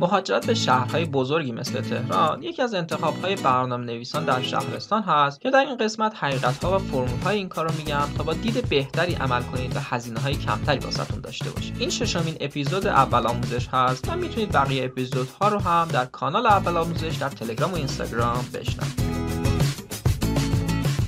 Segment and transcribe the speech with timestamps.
[0.00, 5.50] مهاجرت به شهرهای بزرگی مثل تهران یکی از انتخابهای برنامه نویسان در شهرستان هست که
[5.50, 9.42] در این قسمت حقیقتها و فرمولهای این کار رو میگم تا با دید بهتری عمل
[9.42, 11.76] کنید و هزینه های کمتری واسهتون داشته باشید.
[11.78, 14.08] این ششمین اپیزود اول آموزش هست.
[14.08, 19.09] و می‌تونید بقیه اپیزودها رو هم در کانال اول آموزش در تلگرام و اینستاگرام بشنوید.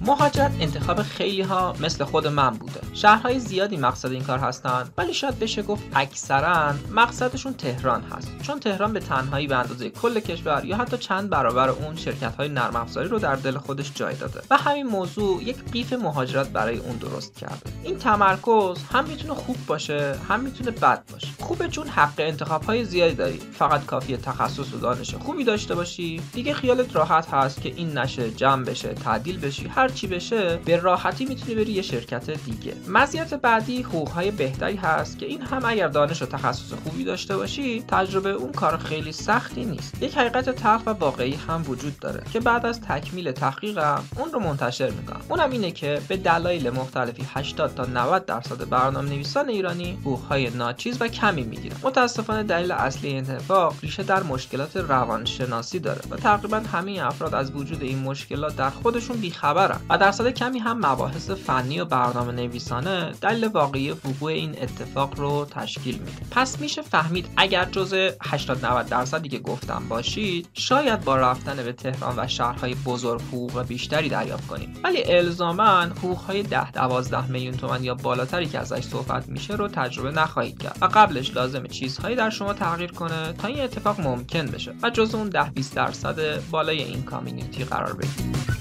[0.00, 2.80] مهاجرت انتخاب خیلی ها مثل خود من بوده.
[2.92, 8.32] شهرهای زیادی مقصد این کار هستند ولی شاید بشه گفت اکثرا مقصدشون تهران هست.
[8.42, 12.48] چون تهران به تنهایی به اندازه کل کشور یا حتی چند برابر اون شرکت های
[12.48, 14.40] نرم افزاری رو در دل خودش جای داده.
[14.50, 17.70] و همین موضوع یک قیف مهاجرت برای اون درست کرده.
[17.84, 21.28] این تمرکز هم می‌تونه خوب باشه هم می‌تونه بد باشه.
[21.40, 23.40] خوبه چون حق انتخاب های زیادی داری.
[23.52, 26.22] فقط کافی تخصص و دانش خوبی داشته باشی.
[26.32, 29.68] دیگه خیالت راحت هست که این نشه جمع بشه تعدیل بشی.
[29.68, 32.74] هر چی بشه به راحتی می‌تونی بری یه شرکت دیگه.
[32.88, 37.84] مزیت بعدی حقوقهای بهتری هست که این هم اگر دانش و تخصص خوبی داشته باشی
[37.88, 40.02] تجربه اون کار خیلی سختی نیست.
[40.02, 44.40] یک حقیقت تلخ و واقعی هم وجود داره که بعد از تکمیل تحقیقم اون رو
[44.40, 45.20] منتشر می‌کنم.
[45.28, 50.96] اونم اینه که به دلایل مختلفی 80 تا 90 درصد برنامه نویسان ایرانی حقوقهای ناچیز
[51.00, 51.76] و کمی می‌گیرن.
[51.82, 57.52] متاسفانه دلیل اصلی این اتفاق ریشه در مشکلات روانشناسی داره و تقریبا همه افراد از
[57.52, 59.79] وجود این مشکلات در خودشون بیخبرن.
[59.88, 65.46] و درصد کمی هم مباحث فنی و برنامه نویسانه دلیل واقعی وقوع این اتفاق رو
[65.50, 66.22] تشکیل میده.
[66.30, 71.72] پس میشه فهمید اگر جزء 80 90 درصدی که گفتم باشید شاید با رفتن به
[71.72, 74.80] تهران و شهرهای بزرگ حقوق بیشتری دریافت کنید.
[74.84, 80.10] ولی الزاما حقوقهای 10 12 میلیون تومن یا بالاتری که ازش صحبت میشه رو تجربه
[80.10, 84.74] نخواهید کرد و قبلش لازم چیزهایی در شما تغییر کنه تا این اتفاق ممکن بشه
[84.82, 88.59] و جزء اون 10 20 درصد بالای این کامیونیتی قرار بگیرید.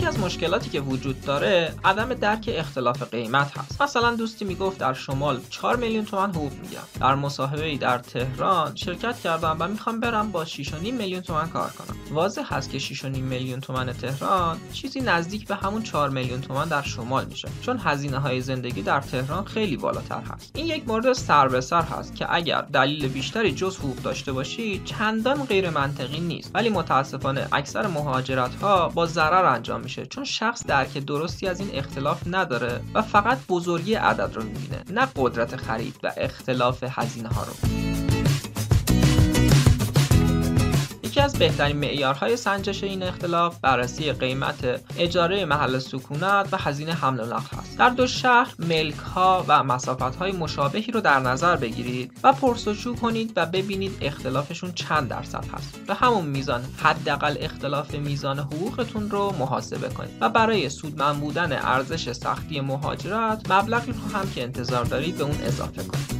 [0.00, 3.82] یکی از مشکلاتی که وجود داره عدم درک اختلاف قیمت هست.
[3.82, 8.76] مثلا دوستی می‌گفت در شمال 4 میلیون تومن حقوق میگم در مصاحبه ای در تهران
[8.76, 11.96] شرکت کردم و می‌خوام برم با 6.5 میلیون تومن کار کنم.
[12.10, 16.82] واضح هست که 6.5 میلیون تومن تهران چیزی نزدیک به همون 4 میلیون تومن در
[16.82, 20.52] شمال میشه چون هزینه های زندگی در تهران خیلی بالاتر هست.
[20.54, 24.82] این یک مورد سر به سر هست که اگر دلیل بیشتری جز حقوق داشته باشی
[24.84, 26.50] چندان غیر منطقی نیست.
[26.54, 32.22] ولی متاسفانه اکثر مهاجرت ها با ضرر انجام چون شخص درک درستی از این اختلاف
[32.26, 37.89] نداره و فقط بزرگی عدد رو می‌بینه نه قدرت خرید و اختلاف هزینه ها رو.
[41.20, 47.20] یکی از بهترین معیارهای سنجش این اختلاف بررسی قیمت اجاره محل سکونت و هزینه حمل
[47.20, 47.78] و نقل است.
[47.78, 52.94] در دو شهر ملک ها و مسافت های مشابهی رو در نظر بگیرید و پرسجو
[52.94, 55.80] کنید و ببینید اختلافشون چند درصد هست.
[55.86, 62.12] به همون میزان حداقل اختلاف میزان حقوقتون رو محاسبه کنید و برای سودمند بودن ارزش
[62.12, 66.19] سختی مهاجرت مبلغی رو هم که انتظار دارید به اون اضافه کنید.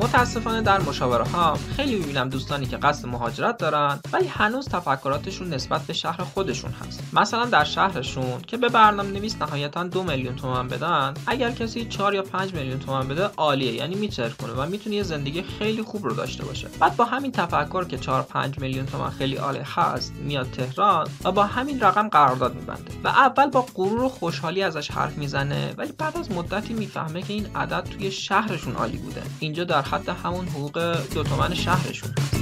[0.00, 5.82] متاسفانه در مشاوره ها خیلی می‌بینم دوستانی که قصد مهاجرت دارن ولی هنوز تفکراتشون نسبت
[5.82, 7.02] به شهر خودشون هست.
[7.12, 12.14] مثلا در شهرشون که به برنامه نویس نهایتا دو میلیون تومن بدن اگر کسی 4
[12.14, 13.72] یا 5 میلیون تومن بده عالیه.
[13.72, 16.68] یعنی میچر کنه و می‌تونه یه زندگی خیلی خوب رو داشته باشه.
[16.80, 21.32] بعد با همین تفکر که 4 5 میلیون تومن خیلی عالی هست میاد تهران و
[21.32, 22.92] با همین رقم قرارداد میبنده.
[23.04, 27.32] و اول با غرور و خوشحالی ازش حرف می‌زنه ولی بعد از مدتی می‌فهمه که
[27.32, 29.22] این عدد توی شهرشون عالی بوده.
[29.40, 32.40] اینجا در حد همون حقوق دو تومن شهرشون هست.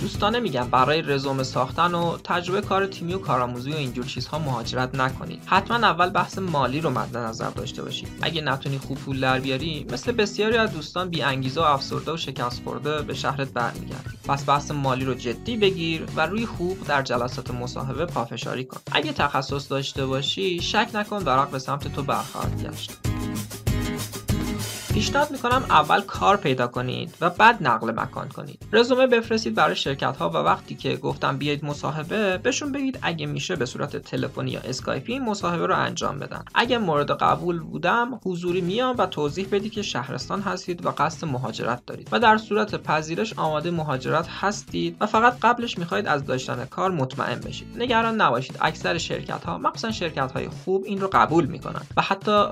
[0.00, 4.94] دوستانه میگم برای رزومه ساختن و تجربه کار تیمی و کارآموزی و اینجور چیزها مهاجرت
[4.94, 5.42] نکنید.
[5.46, 8.08] حتما اول بحث مالی رو مد نظر داشته باشید.
[8.22, 12.16] اگه نتونی خوب پول در بیاری مثل بسیاری از دوستان بی انگیزه و افسرده و
[12.16, 14.10] شکست خورده به شهرت برمیگردی.
[14.28, 18.80] پس بحث مالی رو جدی بگیر و روی خوب در جلسات مصاحبه پافشاری کن.
[18.92, 23.03] اگه تخصص داشته باشی شک نکن ورق به سمت تو برخواهد گشت.
[24.94, 28.62] پیشنهاد می‌کنم اول کار پیدا کنید و بعد نقل مکان کنید.
[28.72, 33.56] رزومه بفرستید برای شرکت ها و وقتی که گفتم بیاید مصاحبه بهشون بگید اگه میشه
[33.56, 36.44] به صورت تلفنی یا اسکایپی مصاحبه رو انجام بدن.
[36.54, 41.86] اگه مورد قبول بودم حضوری میام و توضیح بدید که شهرستان هستید و قصد مهاجرت
[41.86, 42.08] دارید.
[42.12, 47.40] و در صورت پذیرش آماده مهاجرت هستید و فقط قبلش می‌خواهید از داشتن کار مطمئن
[47.40, 47.68] بشید.
[47.76, 48.58] نگران نباشید.
[48.60, 51.82] اکثر شرکت ها مخصوصا شرکت های خوب این رو قبول می‌کنن.
[51.96, 52.44] و حتی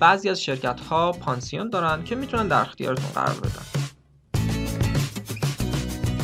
[0.00, 3.77] بعضی از شرکت ها پانسیون دارن که می‌تونن در اختیارتون قرار بدن.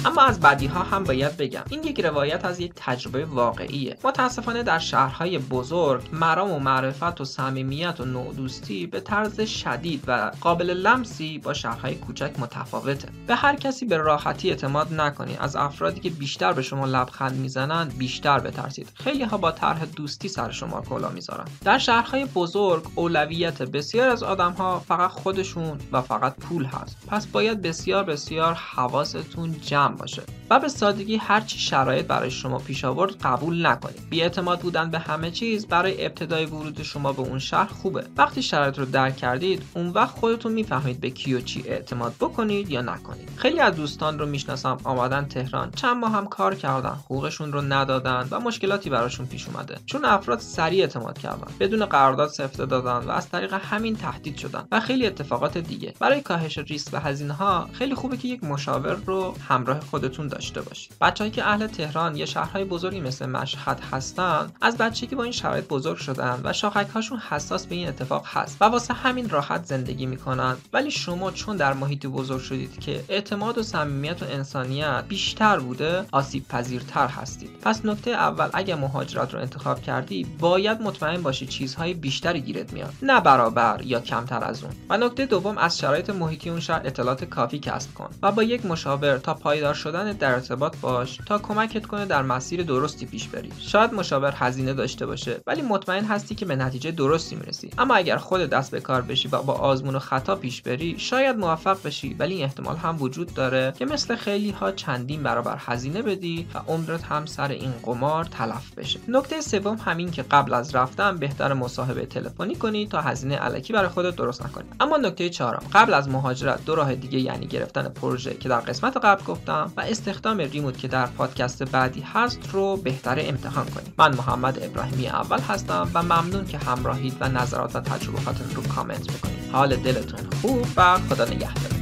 [0.05, 1.63] اما از بدی ها هم باید بگم.
[1.71, 3.97] این یک روایت از یک تجربه واقعیه.
[4.05, 10.05] متاسفانه در شهرهای بزرگ مرام و معرفت و صمیمیت و نوع دوستی به طرز شدید
[10.07, 13.09] و قابل لمسی با شهرهای کوچک متفاوته.
[13.27, 15.39] به هر کسی به راحتی اعتماد نکنید.
[15.41, 18.89] از افرادی که بیشتر به شما لبخند می‌زنند بیشتر بترسید.
[18.95, 21.45] خیلی ها با طرح دوستی سر شما کلا می‌ذارن.
[21.65, 26.97] در شهرهای بزرگ اولویت بسیار از آدم ها فقط خودشون و فقط پول هست.
[27.09, 30.23] پس باید بسیار بسیار حواستون جمع باشه.
[30.51, 34.11] و به سادگی هرچی شرایط برای شما پیش آورد قبول نکنید.
[34.11, 38.05] بیاعتماد بودن به همه چیز برای ابتدای ورود شما به اون شهر خوبه.
[38.17, 42.71] وقتی شرایط رو درک کردید اون وقت خودتون می‌فهمید به کی و چی اعتماد بکنید
[42.71, 43.31] یا نکنید.
[43.37, 48.29] خیلی از دوستان رو می‌شناسم آمدن تهران چند ماه هم کار کردن حقوقشون رو ندادن
[48.31, 49.79] و مشکلاتی براشون پیش اومده.
[49.87, 54.65] چون افراد سریع اعتماد کردن بدون قرارداد سفته دادن و از طریق همین تهدید شدن
[54.73, 55.95] و خیلی اتفاقات دیگه.
[56.01, 60.63] برای کاهش ریسک و هزینه ها خیلی خوبه که یک مشاور رو همراه خودتون داشته
[60.63, 60.93] باشید.
[61.01, 65.69] بچههایی که اهل تهران یا شهرهای بزرگی مثل مشهد هستن از بچگی با این شرایط
[65.69, 70.07] بزرگ شدن و شاخک هاشون حساس به این اتفاق هست و واسه همین راحت زندگی
[70.07, 70.57] می‌کنن.
[70.73, 76.07] ولی شما چون در محیطی بزرگ شدید که اعتماد و صمیمیت و انسانیت بیشتر بوده
[76.13, 77.51] آسیب پذیرتر هستید.
[77.63, 82.95] پس نکته اول اگر مهاجرت رو انتخاب کردی باید مطمئن باشی چیزهای بیشتری گیرت میاد.
[83.03, 84.73] نه برابر یا کمتر از اون.
[84.89, 88.67] و نکته دوم از شرایط محیطی اون شهر اطلاعات کافی کسب کن و با یک
[88.67, 93.53] مشاور تا پایدار شدن در ارتباط باش تا کمکت کنه در مسیر درستی پیش بری.
[93.59, 97.71] شاید مشاور هزینه داشته باشه ولی مطمئن هستی که به نتیجه درستی می‌رسی.
[97.79, 101.37] اما اگر خود دست به کار بشی و با آزمون و خطا پیش بری شاید
[101.37, 106.03] موفق بشی ولی این احتمال هم وجود داره که مثل خیلی ها چندین برابر هزینه
[106.03, 109.01] بدی و عمرت هم سر این قمار تلف بشه.
[109.09, 113.89] نکته سوم همین که قبل از رفتن بهتر مصاحبه تلفنی کنی تا هزینه علکی برای
[113.89, 114.69] خودت درست نکنی.
[114.81, 118.97] اما نکته چهارم قبل از مهاجرت دو راه دیگه یعنی گرفتن پروژه که در قسمت
[118.97, 123.95] قبل گفتم و استخدام ریموت که در پادکست بعدی هست رو بهتر امتحان کنید.
[123.99, 129.13] من محمد ابراهیمی اول هستم و ممنون که همراهید و نظرات و تجرباتتون رو کامنت
[129.13, 131.74] می‌کنید حال دلتون خوب و خدا نگهدار.